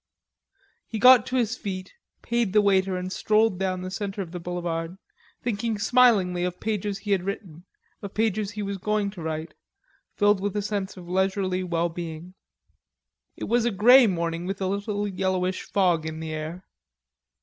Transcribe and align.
He 0.87 0.97
got 0.97 1.27
to 1.27 1.35
his 1.35 1.55
feet, 1.55 1.93
paid 2.23 2.53
the 2.53 2.61
waiter 2.63 2.97
and 2.97 3.11
strolled 3.13 3.59
down 3.59 3.81
the 3.83 3.91
center 3.91 4.23
of 4.23 4.31
the 4.31 4.39
boulevard, 4.39 4.97
thinking 5.43 5.77
smilingly 5.77 6.43
of 6.43 6.59
pages 6.59 6.97
he 6.97 7.11
had 7.11 7.21
written, 7.21 7.65
of 8.01 8.15
pages 8.15 8.49
he 8.49 8.63
was 8.63 8.79
going 8.79 9.11
to 9.11 9.21
write, 9.21 9.53
filled 10.15 10.41
with 10.41 10.55
a 10.57 10.61
sense 10.63 10.97
of 10.97 11.07
leisurely 11.07 11.63
well 11.63 11.87
being. 11.89 12.33
It 13.35 13.43
was 13.43 13.63
a 13.63 13.69
grey 13.69 14.07
morning 14.07 14.47
with 14.47 14.59
a 14.59 14.65
little 14.65 15.07
yellowish 15.07 15.65
fog 15.71 16.07
in 16.07 16.19
the 16.19 16.33
air. 16.33 16.65